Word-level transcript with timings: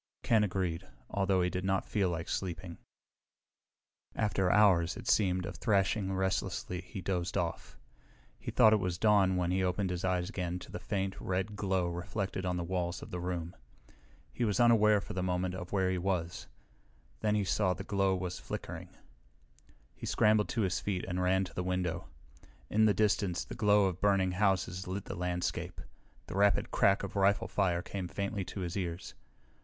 Ken 0.23 0.43
agreed, 0.43 0.87
although 1.11 1.43
he 1.43 1.49
did 1.51 1.63
not 1.63 1.85
feel 1.85 2.09
like 2.09 2.27
sleeping. 2.27 2.79
After 4.15 4.49
hours, 4.49 4.97
it 4.97 5.07
seemed, 5.07 5.45
of 5.45 5.57
thrashing 5.57 6.11
restlessly 6.15 6.81
he 6.81 7.01
dozed 7.01 7.37
off. 7.37 7.77
He 8.39 8.49
thought 8.49 8.73
it 8.73 8.79
was 8.79 8.97
dawn 8.97 9.35
when 9.35 9.51
he 9.51 9.63
opened 9.63 9.91
his 9.91 10.03
eyes 10.03 10.27
again 10.27 10.57
to 10.57 10.71
the 10.71 10.79
faint, 10.79 11.21
red 11.21 11.55
glow 11.55 11.85
reflected 11.87 12.47
on 12.47 12.57
the 12.57 12.63
walls 12.63 13.03
of 13.03 13.11
the 13.11 13.19
room. 13.19 13.55
He 14.33 14.43
was 14.43 14.59
unaware 14.59 15.01
for 15.01 15.13
a 15.13 15.21
moment 15.21 15.53
of 15.53 15.71
where 15.71 15.91
he 15.91 15.99
was. 15.99 16.47
Then 17.19 17.35
he 17.35 17.43
saw 17.43 17.75
the 17.75 17.83
glow 17.83 18.15
was 18.15 18.39
flickering. 18.39 18.89
He 19.93 20.07
scrambled 20.07 20.49
to 20.49 20.61
his 20.61 20.79
feet 20.79 21.05
and 21.07 21.21
ran 21.21 21.43
to 21.43 21.53
the 21.53 21.61
window. 21.63 22.09
In 22.71 22.85
the 22.85 22.95
distance 22.95 23.45
the 23.45 23.53
glow 23.53 23.85
of 23.85 24.01
burning 24.01 24.31
houses 24.31 24.87
lit 24.87 25.05
the 25.05 25.13
landscape. 25.13 25.79
The 26.25 26.33
rapid 26.35 26.71
crack 26.71 27.03
of 27.03 27.15
rifle 27.15 27.47
fire 27.47 27.83
came 27.83 28.07
faintly 28.07 28.43
to 28.45 28.61
his 28.61 28.75
ears. 28.75 29.13